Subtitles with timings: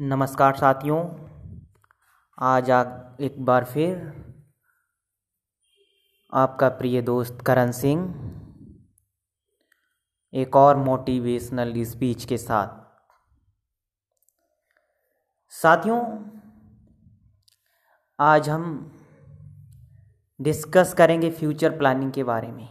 [0.00, 0.98] नमस्कार साथियों,
[2.38, 2.82] आज आ
[3.20, 3.98] एक बार फिर
[6.32, 8.00] आपका प्रिय दोस्त करण सिंह
[10.32, 12.82] एक और मोटिवेशनल स्पीच के साथ।
[15.52, 16.02] साथियों,
[18.18, 18.92] आज हम
[20.40, 22.68] डिस्कस करेंगे फ्यूचर प्लानिंग के बारे में।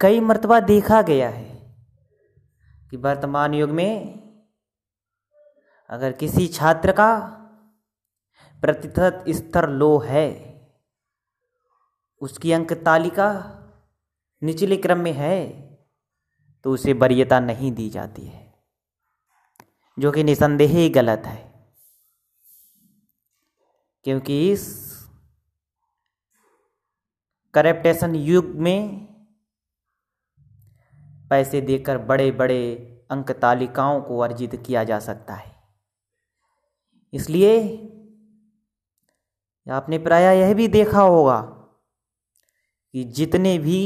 [0.00, 1.59] कई मरतबा देखा गया है
[2.92, 4.18] कि वर्तमान युग में
[5.90, 7.16] अगर किसी छात्र का
[8.62, 10.28] प्रतिशत स्तर लो है,
[12.22, 13.28] उसकी अंक तालिका
[14.42, 15.38] निचले क्रम में है
[16.64, 18.54] तो उसे वरीयता नहीं दी जाती है,
[19.98, 21.48] जो कि निसंदेह ही गलत है।
[24.06, 24.68] क्योंकि इस
[27.54, 29.09] करप्टेशन युग में
[31.30, 32.62] पैसे देकर बड़े बड़े
[33.10, 35.52] अंक तालिकाओं को अर्जित किया जा सकता है।
[37.12, 37.56] इसलिए
[39.66, 41.40] आपने प्राय यह भी देखा होगा
[42.94, 43.82] कि जितने भी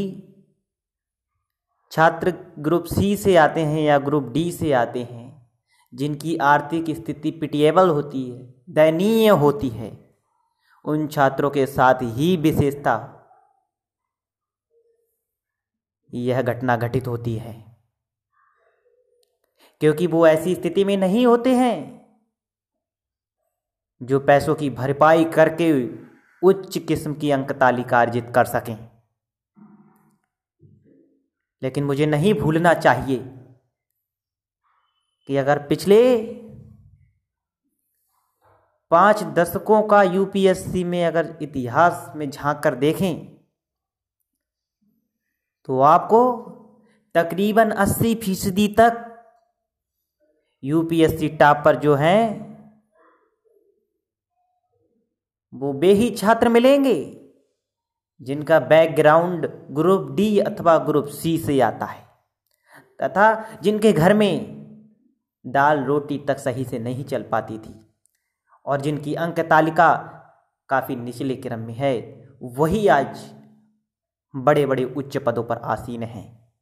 [1.92, 5.48] छात्र ग्रुप सी से आते हैं या ग्रुप डी से आते हैं,
[5.92, 9.90] जिनकी आर्थिक स्थिति पिटिएबल होती है, दयनीय होती है,
[10.84, 13.13] उन छात्रों के साथ ही विशेषता
[16.14, 17.76] यह घटना घटित होती है।
[19.80, 22.04] क्योंकि वो ऐसी स्थिति में नहीं होते हैं
[24.02, 25.88] जो पैसों की भरपाई करके
[26.42, 28.90] उच्च किस्म की अंक तालिका अर्जित कर सकें।
[31.62, 33.18] लेकिन मुझे नहीं भूलना चाहिए
[35.26, 36.22] कि अगर पिछले
[38.90, 43.33] पाँच दशकों का यूपीएससी में अगर इतिहास में झाँक कर देखें
[45.68, 46.20] तो आपको
[47.14, 49.00] तकरीबन अस्सी फ़ीसदी तक
[50.62, 52.24] यूपीएससी टॉपर जो हैं,
[55.52, 56.96] वो वे ही छात्र मिलेंगे,
[58.20, 62.02] जिनका बैकग्राउंड ग्रुप डी अथवा ग्रुप सी से आता है,
[63.00, 64.34] तथा जिनके घर में
[65.44, 67.74] दाल रोटी तक सही से नहीं चल पाती थी,
[68.66, 69.92] और जिनकी अंक तालिका
[70.70, 71.94] काफ़ी निचले क्रम में है,
[72.42, 73.24] वही आज
[74.36, 76.52] बड़े बड़े उच्च पदों पर आसीन हैं।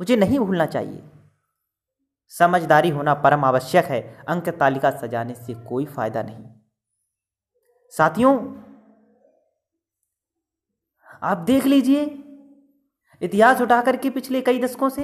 [0.00, 1.02] मुझे नहीं भूलना चाहिए।
[2.28, 6.44] समझदारी होना परम आवश्यक है, अंक तालिका सजाने से कोई फ़ायदा नहीं।
[7.90, 8.62] साथियों,
[11.22, 12.04] आप देख लीजिए,
[13.22, 15.02] इतिहास उठाकर के पिछले कई दशकों से।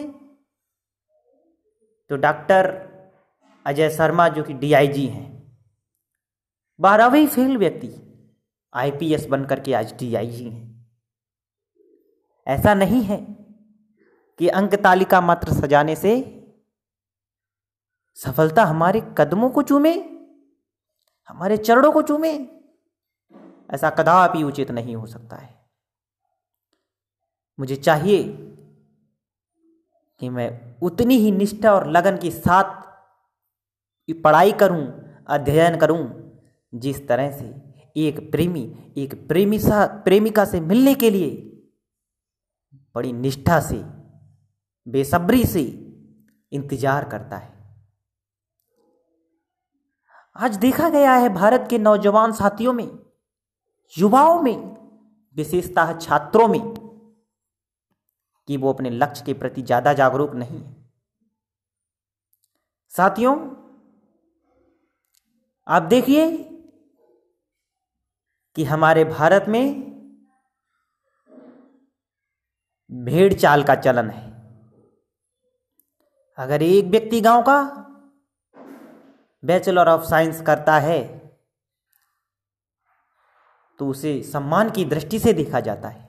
[2.08, 2.88] तो डॉक्टर
[3.66, 5.58] अजय शर्मा जो कि डीआईजी हैं,
[6.80, 7.90] बारहवीं फेल व्यक्ति,
[8.75, 10.68] आईपीएस बनकर के आज डीआईजी हैं।
[12.48, 13.16] ऐसा नहीं है
[14.38, 16.34] कि अंक तालिका मात्र सजाने से
[18.14, 19.94] सफलता हमारे कदमों को चूमे,
[21.28, 22.32] हमारे चरणों को चूमे,
[23.70, 25.66] ऐसा कदापि उचित नहीं हो सकता है।
[27.58, 28.22] मुझे चाहिए
[30.19, 32.76] कि मैं उतनी ही निष्ठा और लगन के साथ
[34.25, 34.87] पढ़ाई करूँ,
[35.26, 36.32] अध्ययन करूँ,
[36.75, 37.54] जिस तरह से
[37.97, 41.47] एक प्रेमी एक प्रेमी सा, प्रेमिका से मिलने के लिए
[42.94, 43.76] बड़ी निष्ठा से,
[44.87, 45.62] बेसब्री से
[46.53, 47.56] इंतज़ार करता है।
[50.37, 52.88] आज देखा गया है भारत के नौजवान साथियों में,
[53.94, 54.56] युवाओं में,
[55.37, 56.60] विशेषतः छात्रों में,
[58.49, 60.76] कि वो अपने लक्ष्य के प्रति ज़्यादा जागरूक नहीं है।
[62.93, 63.37] साथियों,
[65.66, 66.31] आप देखिए
[68.56, 69.88] कि हमारे भारत में
[72.91, 74.26] भेड़ चाल का चलन है।
[76.38, 77.60] अगर एक व्यक्ति गाँव का
[79.43, 81.00] बैचलर ऑफ़ साइंस करता है
[83.81, 86.06] तो उसे सम्मान की दृष्टि से देखा जाता है।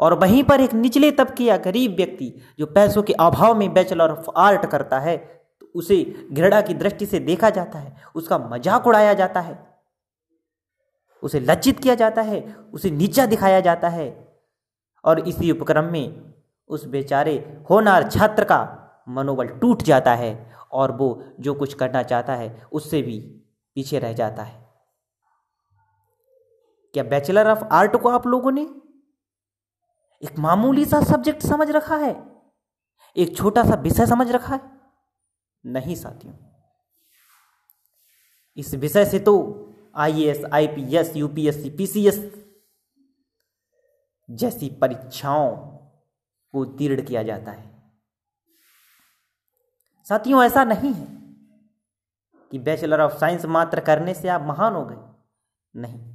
[0.00, 4.10] और वहीं पर एक निचले तबके या गरीब व्यक्ति जो पैसों के अभाव में बैचलर
[4.10, 6.02] ऑफ़ आर्ट करता है तो उसे
[6.32, 9.58] घृणा की दृष्टि से देखा जाता है, उसका मज़ाक उड़ाया जाता है,
[11.22, 12.40] उसे लज्जित किया जाता है,
[12.72, 14.23] उसे नीचा दिखाया जाता है
[15.04, 16.34] और इसी उपक्रम में
[16.68, 22.34] उस बेचारे होनार छात्र का मनोबल टूट जाता है और वो जो कुछ करना चाहता
[22.34, 23.20] है, उससे भी
[23.74, 24.64] पीछे रह जाता है।
[26.94, 28.62] क्या बैचलर ऑफ़ आर्ट को आप लोगों ने
[30.22, 32.26] एक मामूली सा सब्जेक्ट समझ रखा है?
[33.16, 34.60] एक छोटा सा विषय समझ रखा है?
[35.66, 36.34] नहीं साथियों।
[38.56, 39.34] इस विषय से तो
[39.96, 42.43] आईएएस आईपीएस यूपीएससी पीसीएस
[44.30, 47.82] जैसी परीक्षाओं को उत्तीर्ण किया जाता है।
[50.08, 51.06] साथियों, ऐसा नहीं है
[52.50, 54.96] कि बैचलर ऑफ़ साइंस मात्र करने से आप महान हो गए।
[55.80, 56.14] नहीं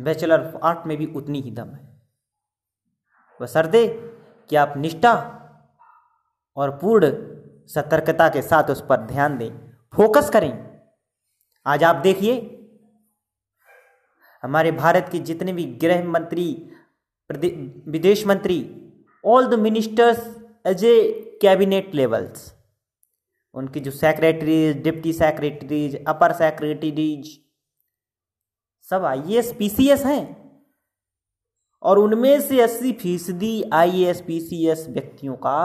[0.00, 2.02] बैचलर ऑफ़ आर्ट में भी उतनी ही दम है।
[3.40, 3.88] वह सरदे
[4.50, 5.38] कि आप निष्ठा
[6.56, 7.10] और पूर्ण
[7.66, 10.80] सतर्कता के साथ उस पर ध्यान दें, फोकस करें।
[11.66, 12.58] आज आप देखिए
[14.42, 16.46] हमारे भारत के जितने भी गृह मंत्री
[17.30, 18.58] विदेश मंत्री
[19.24, 20.26] all the ministers
[20.66, 22.52] as a cabinet levels
[23.54, 27.38] उनकी जो secretaries deputy secretaries upper secretaries
[28.88, 30.24] सब I S P C S हैं।
[31.82, 35.58] और उनमें से अस्सी फ़ीसदी I S P C S व्यक्तियों का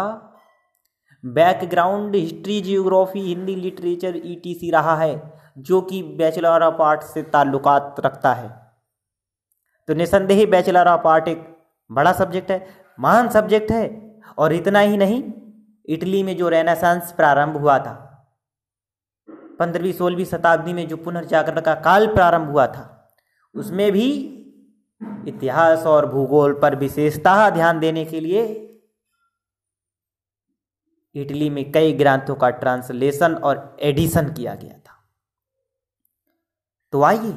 [1.23, 5.21] background history geography Hindi literature E T C रहा है,
[5.57, 8.66] जो कि बैचलर ऑफ़ आर्ट से ताल्लुकात रखता है।
[9.87, 11.45] तो निसंदेह बैचलर ऑफ़ आर्ट एक
[11.89, 12.67] बड़ा सब्जेक्ट है,
[12.99, 13.85] महान सब्जेक्ट है,
[14.37, 15.23] और इतना ही नहीं,
[15.87, 17.93] इटली में जो रेनासांस प्रारंभ हुआ था,
[19.59, 22.83] पंद्रहवीं, सोलहवीं शताब्दी में जो पुनर्जागरण का काल प्रारंभ हुआ था,
[23.55, 24.09] उसमें भी
[25.27, 28.43] इतिहास और भूगोल पर विशेषता ध्यान देने के लिए
[31.15, 34.95] इटली में कई ग्रंथों का ट्रांसलेशन और एडिशन किया गया था।
[36.93, 37.33] तो आइए,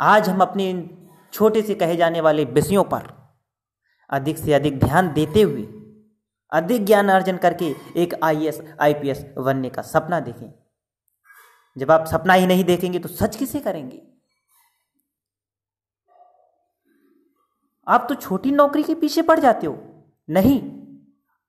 [0.00, 0.72] आज हम अपने
[1.32, 3.12] छोटे से कहे जाने वाले विषयों पर
[4.10, 5.62] अधिक से अधिक ध्यान देते हुए,
[6.52, 10.52] अधिक ज्ञान अर्जन करके एक आईएएस, आईपीएस बनने का सपना देखें।
[11.76, 14.02] जब आप सपना ही नहीं देखेंगे तो सच किसे करेंगे?
[17.88, 20.60] आप तो छोटी नौकरी के पीछे पड़ जाते हो। नहीं,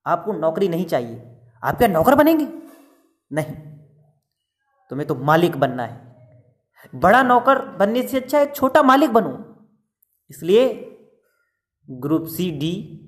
[0.06, 2.47] आपको नौकरी नहीं चाहिए। आप क्या नौकर बनेंगे?
[3.31, 3.53] नहीं।
[4.89, 6.15] तुम्हें तो मालिक बनना है।
[6.95, 9.52] बड़ा नौकर बनने से अच्छा एक छोटा मालिक बनो।
[10.29, 10.65] इसलिए
[11.87, 12.99] ग्रुप सी, डी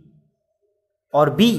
[1.13, 1.51] और बी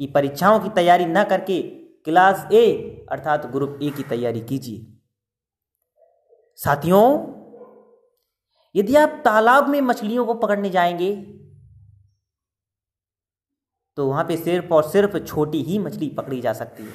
[0.00, 1.60] की परीक्षाओं की तैयारी न करके
[2.04, 2.64] क्लास ए
[3.10, 4.86] अर्थात ग्रुप ए की तैयारी कीजिए।
[6.58, 7.04] साथियों,
[8.74, 11.14] यदि आप तालाब में मछलियों को पकड़ने जाएँगे
[13.96, 16.92] तो वहाँ पे सिर्फ़ और सिर्फ़ छोटी ही मछली पकड़ी जा सकती है।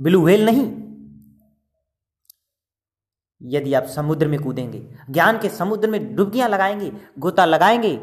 [0.00, 0.93] ब्लू व्हेल नहीं।
[3.44, 4.78] यदि आप समुद्र में कूदेंगे,
[5.10, 7.96] ज्ञान के समुद्र में डुबकियाँ लगाएँगे, गोता लगाएँगे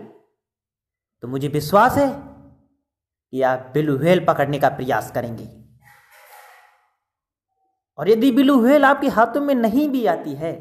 [1.23, 5.47] तो मुझे विश्वास है कि आप ब्लू व्हेल पकड़ने का प्रयास करेंगे।
[7.97, 10.53] और यदि ब्लू व्हेल आपके हाथों में नहीं भी आती है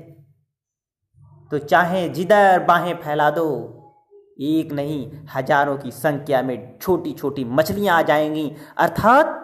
[1.52, 3.46] तो चाहे जिधर बाहें फैला दो,
[4.40, 9.36] एक नहीं, हज़ारों की संख्या में छोटी छोटी मछलियाँ आ जाएँगी। अर्थात,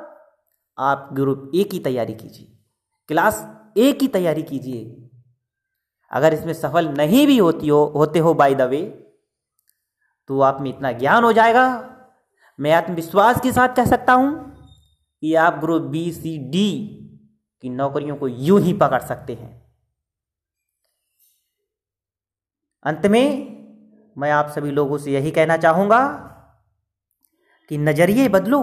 [0.78, 2.56] आप ग्रुप ए की तैयारी कीजिए,
[3.08, 3.44] क्लास
[3.78, 5.02] ए की तैयारी कीजिए
[6.16, 8.82] अगर इसमें सफल नहीं भी होती हो, होते हो बाय द वे
[10.28, 11.66] तो आप में इतना ज्ञान हो जाएगा।
[12.60, 14.56] मैं आत्मविश्वास के साथ कह सकता हूँ
[15.22, 16.68] कि आप ग्रुप बी सी डी
[17.62, 19.66] की नौकरियों को यूँ ही पकड़ सकते हैं।
[22.84, 23.56] अंत में
[24.18, 26.02] मैं आप सभी लोगों से यही कहना चाहूँगा
[27.68, 28.60] कि नज़रिए बदलो,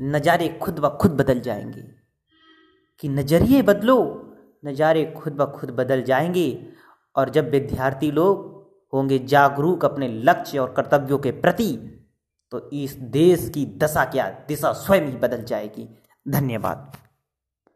[0.00, 1.82] नज़ारे खुद ब खुद बदल जाएँगे।
[3.00, 4.23] कि नज़रिए बदलो
[4.64, 6.48] नज़ारे खुद ब खुद बदल जाएँगे
[7.16, 8.52] और जब विद्यार्थी लोग
[8.92, 11.72] होंगे जागरूक अपने लक्ष्य और कर्तव्यों के प्रति
[12.52, 15.88] तो इस देश की दशा क्या, दिशा स्वयं ही बदल जाएगी।
[16.26, 16.92] धन्यवाद।